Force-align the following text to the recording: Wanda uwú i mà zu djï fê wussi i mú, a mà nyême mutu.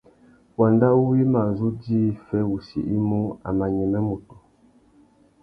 Wanda 0.59 0.87
uwú 0.99 1.11
i 1.23 1.25
mà 1.33 1.41
zu 1.57 1.67
djï 1.79 1.99
fê 2.25 2.39
wussi 2.49 2.79
i 2.95 2.97
mú, 3.07 3.21
a 3.47 3.49
mà 3.57 3.65
nyême 3.75 3.99
mutu. 4.07 4.35